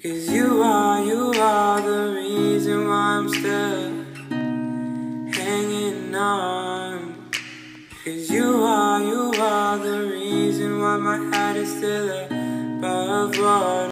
[0.00, 4.04] Cause you are, you are the reason why I'm still
[5.32, 7.30] hanging on.
[8.04, 12.10] Cause you are, you are the reason why my head is still
[12.78, 13.78] above water.